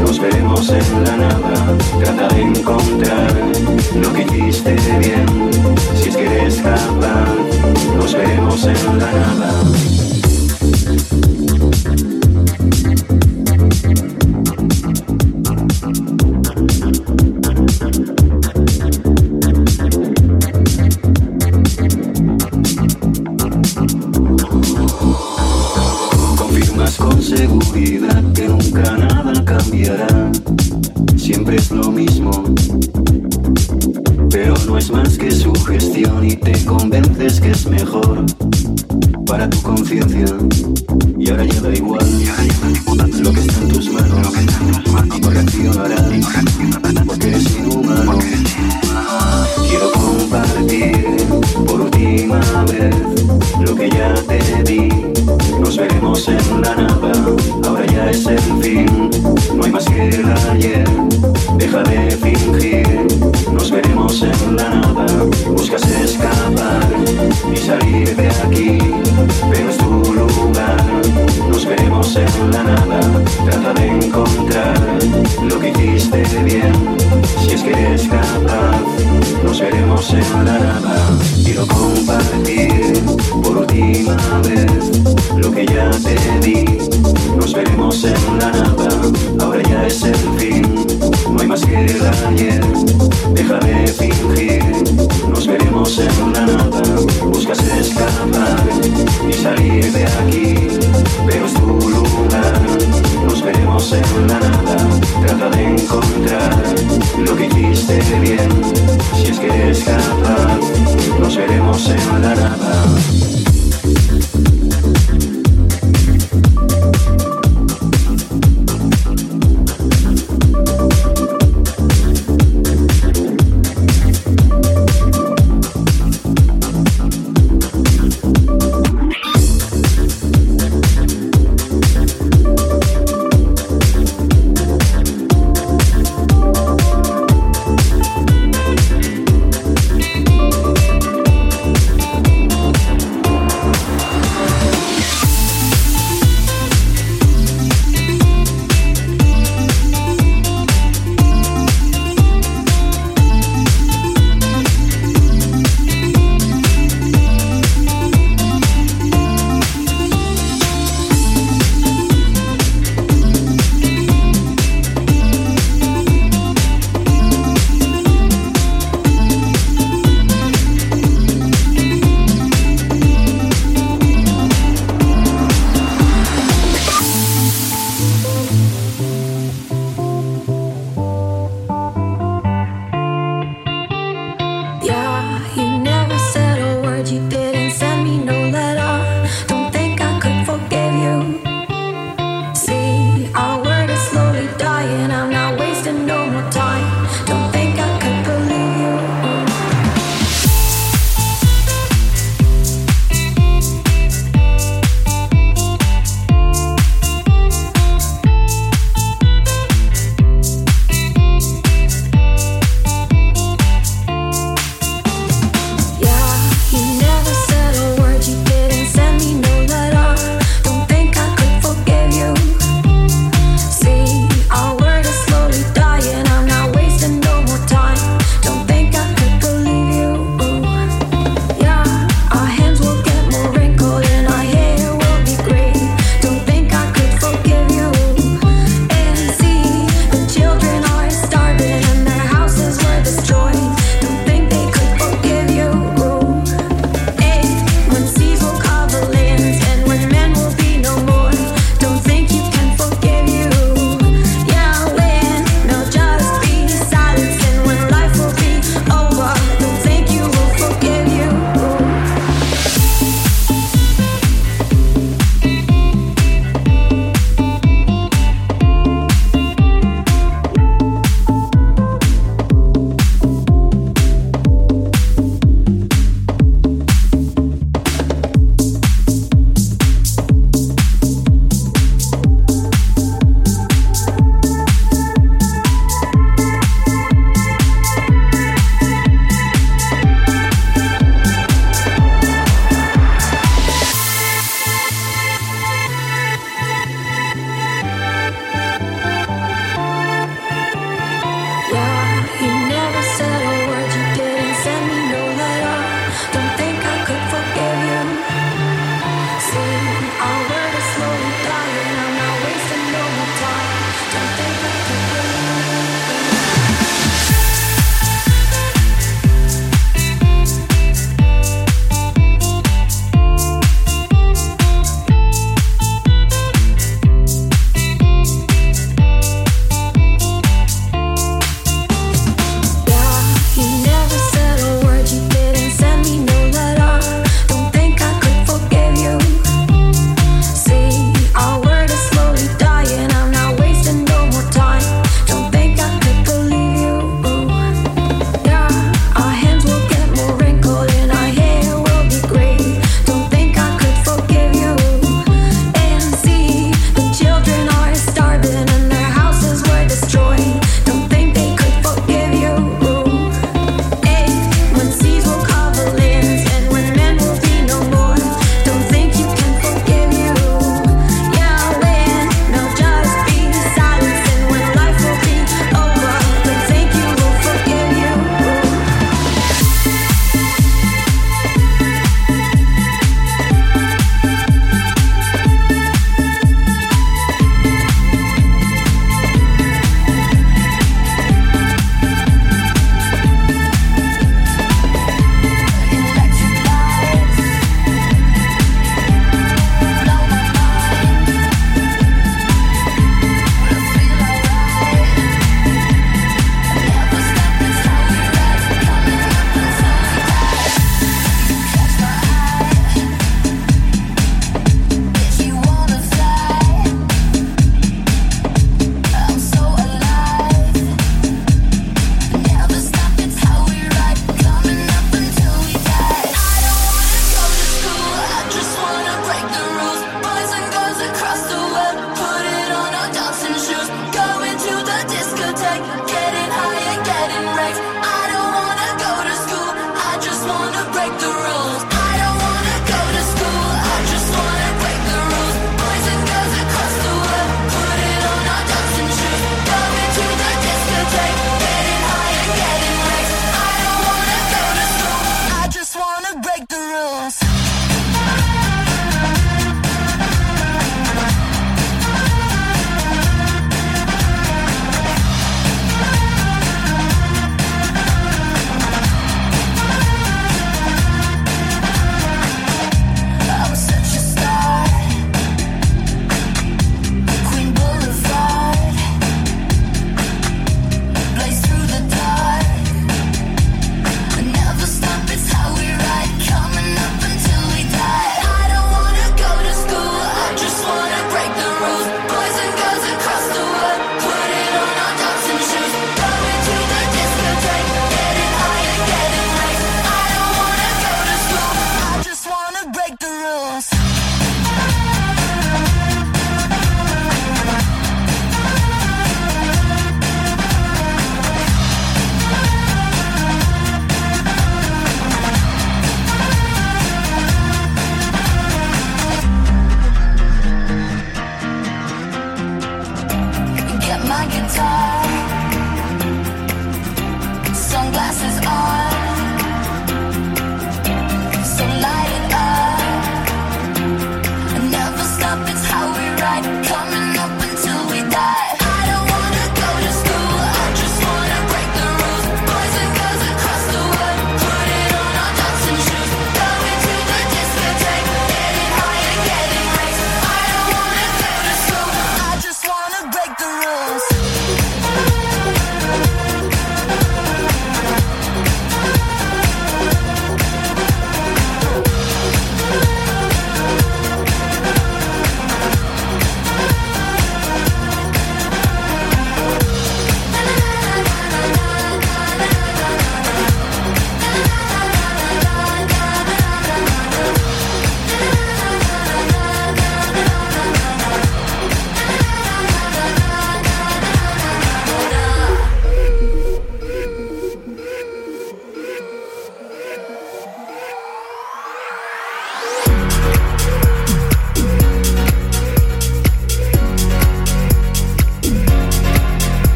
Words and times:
nos 0.00 0.20
veremos 0.20 0.68
en 0.70 1.04
la 1.04 1.16
nada, 1.16 1.76
trata 2.02 2.34
de 2.34 2.42
encontrar 2.42 3.32
lo 3.94 4.12
que 4.12 4.22
hiciste 4.22 4.74
bien, 4.98 5.26
si 5.94 6.08
es 6.08 6.16
que 6.16 6.26
eres 6.26 6.56
capaz, 6.56 7.34
nos 7.96 8.14
veremos 8.14 8.64
en 8.64 8.98
la 8.98 9.12
nada. 9.12 9.99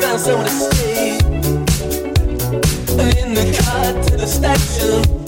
found 0.00 0.20
somewhere 0.20 0.46
to 0.46 0.50
stay. 0.50 1.18
In 3.20 3.34
the 3.34 3.46
car 3.58 4.02
to 4.02 4.16
the 4.16 4.26
station. 4.26 5.27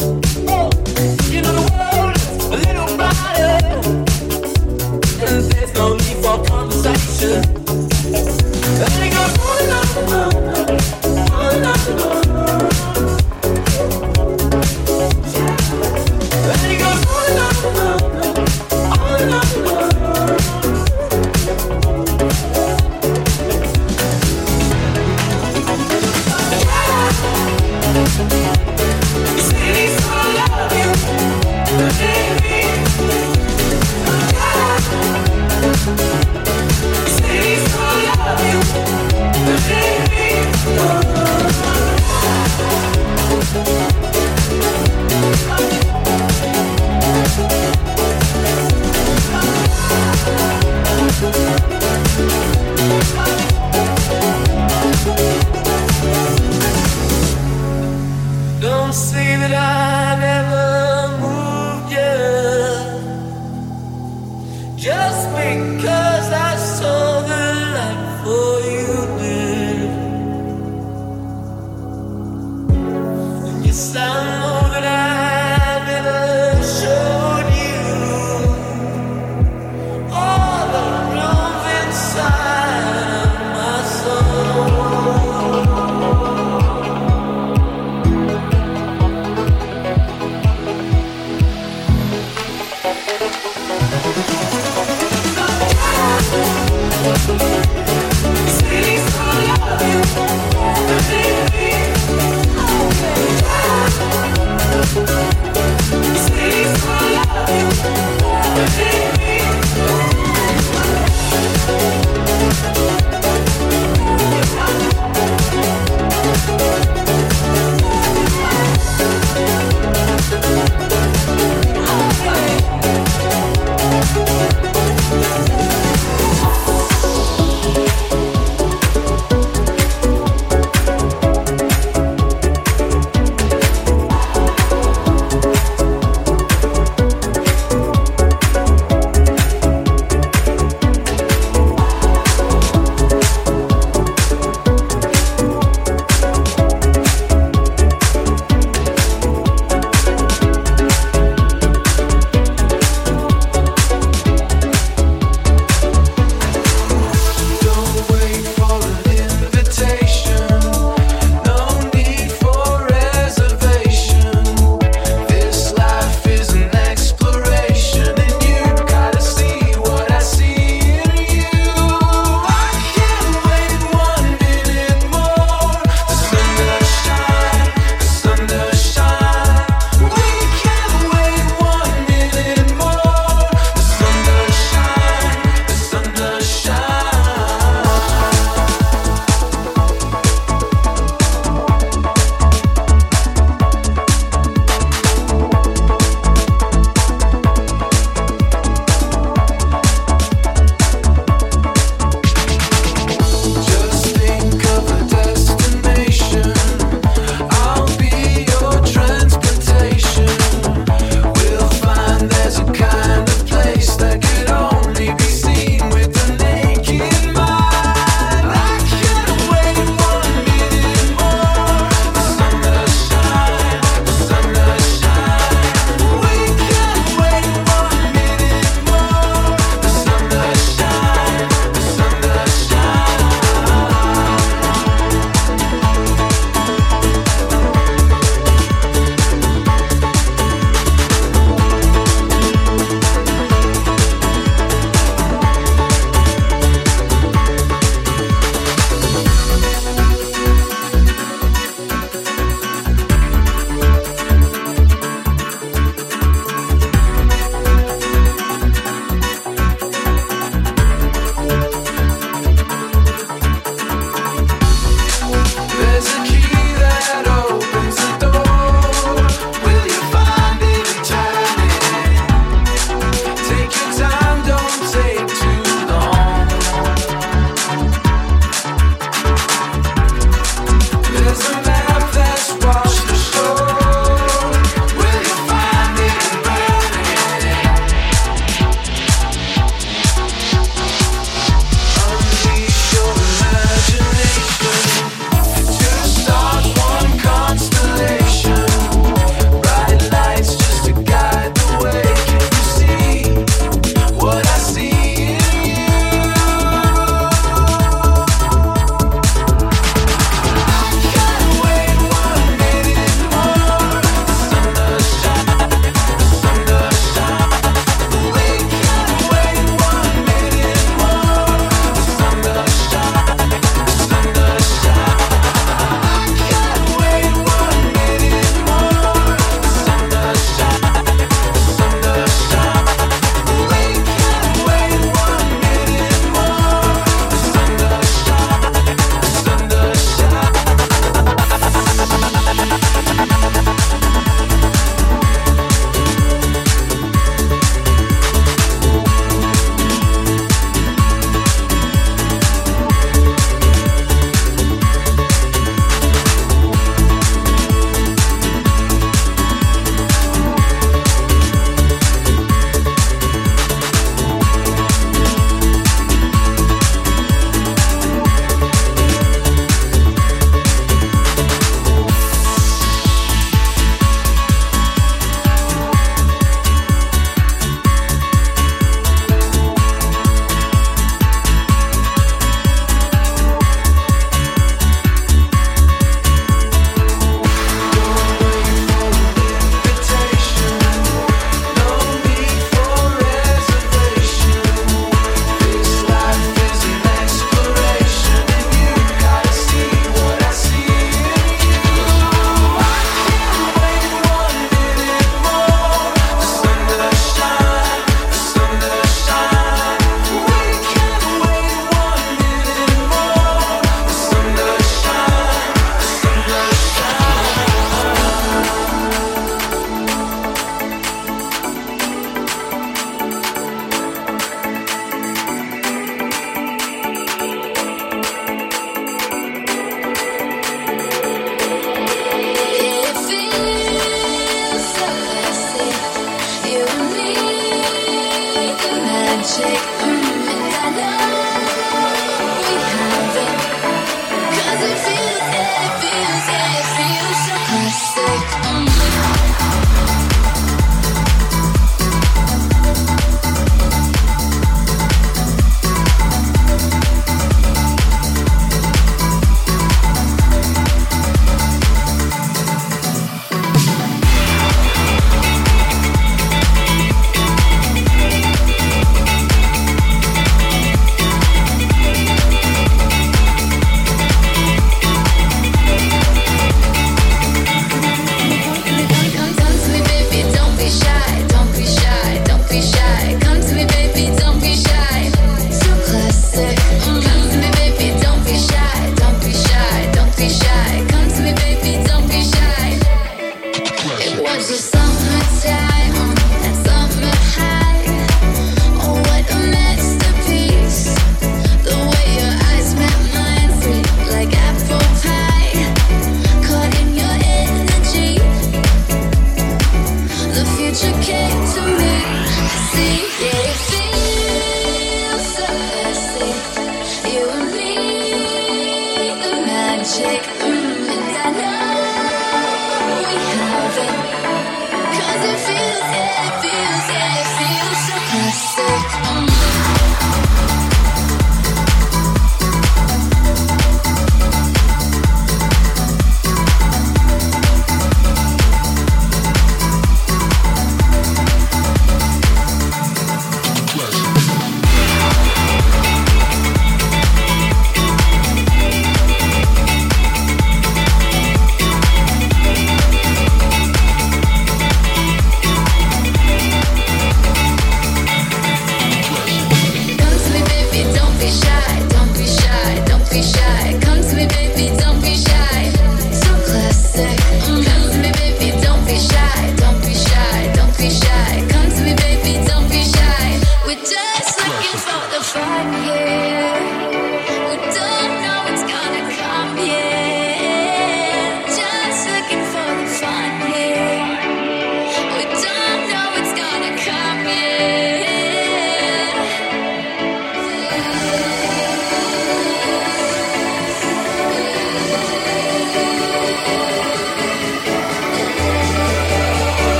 you 574.83 574.99
felt 574.99 575.31
the 575.31 575.41
fire. 575.45 577.00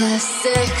classic. 0.00 0.79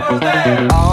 never. 0.00 0.87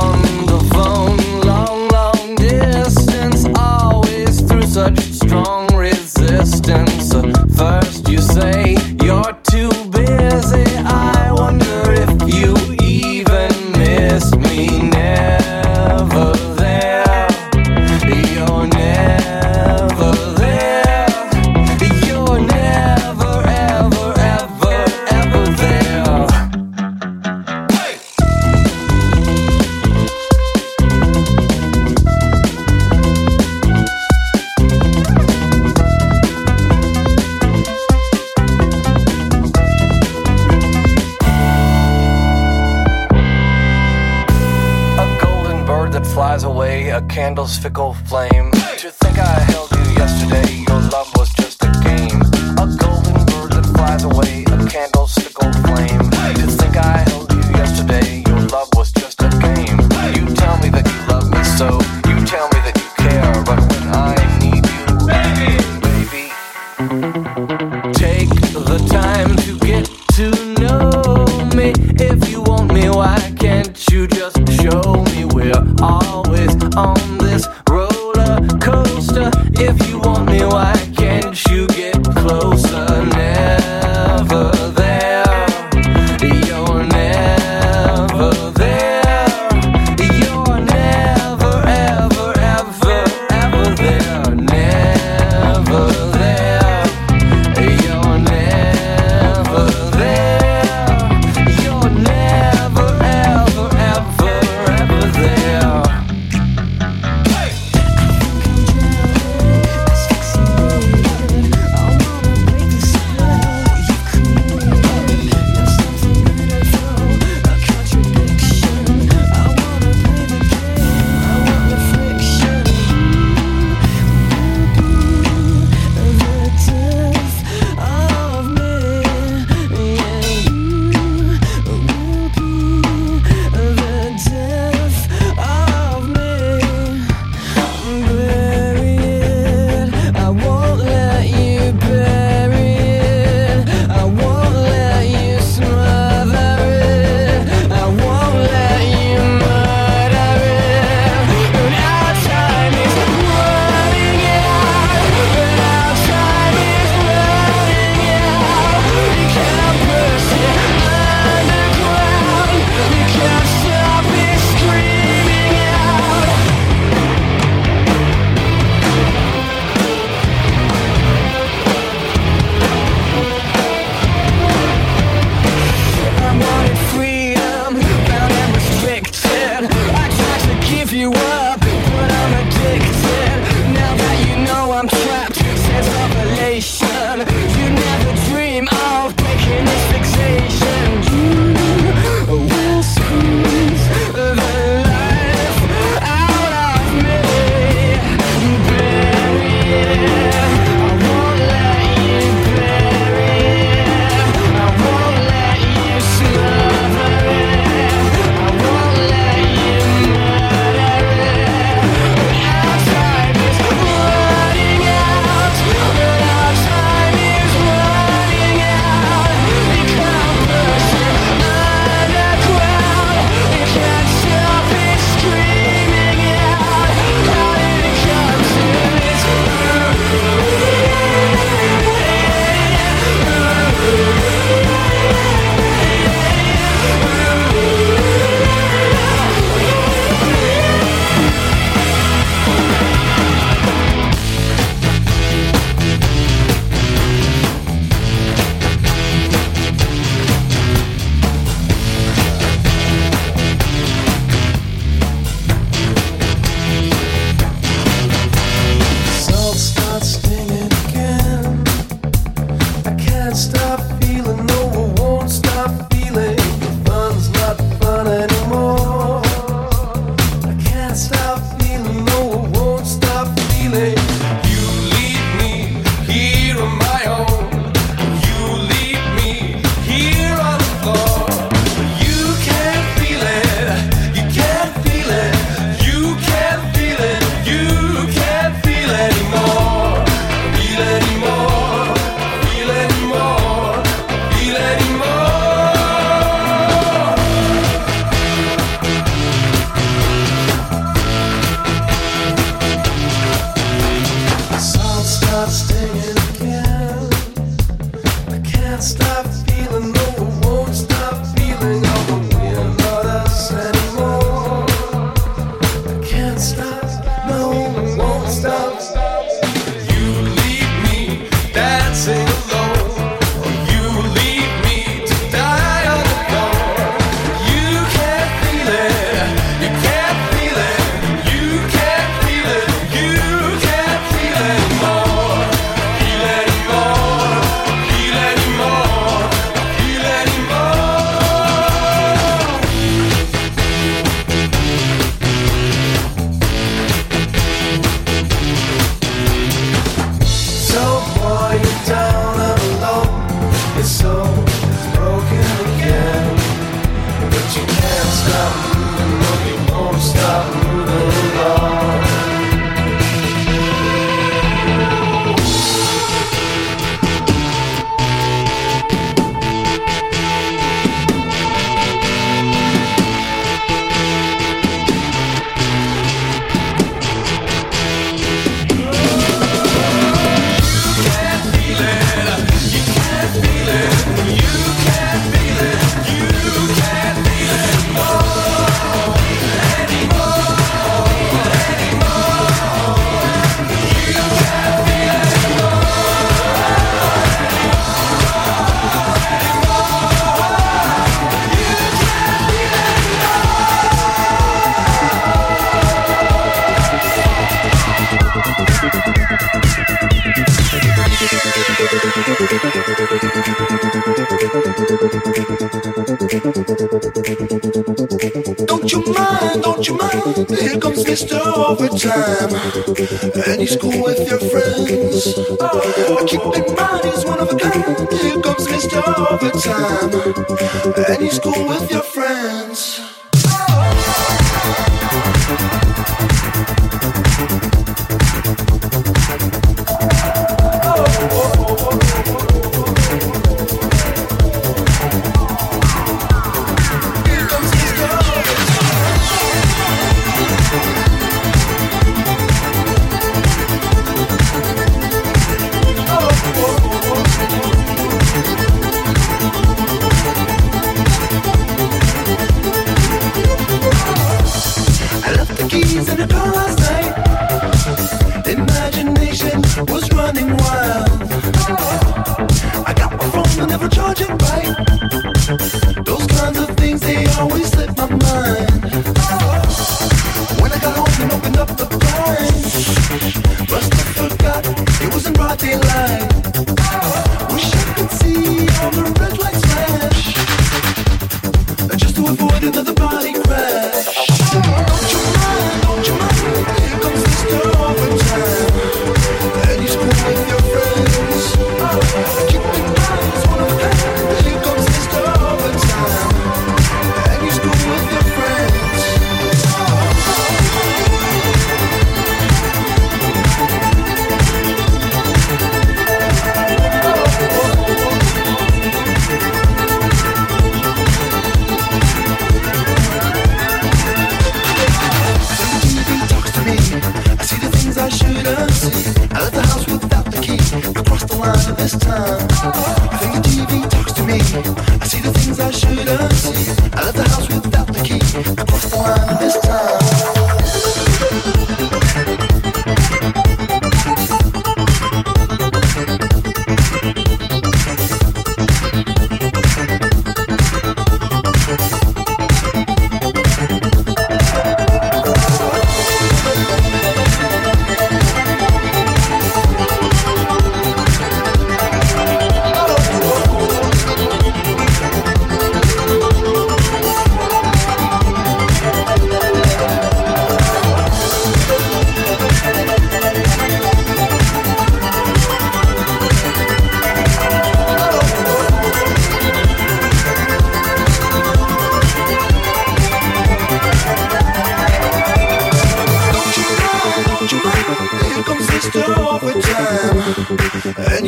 fickle 47.47 47.93
flame. 48.09 48.34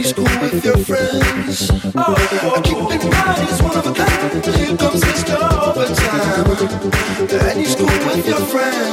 school 0.07 0.23
with 0.41 0.63
your 0.63 0.77
friends. 0.77 1.69
Oh, 1.95 2.15
oh 2.43 2.61
keep 2.63 2.77
in 2.77 3.09
mind 3.11 3.49
it's 3.49 3.61
one 3.61 3.77
of 3.77 3.87
a 3.87 3.93
kind. 3.93 4.45
Here 4.55 4.77
comes 4.77 5.01
discover 5.01 5.85
time. 5.95 7.49
Any 7.51 7.65
school 7.65 7.87
with 7.87 8.25
your 8.25 8.39
friends. 8.39 8.86